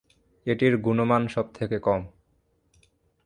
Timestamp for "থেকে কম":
1.53-2.01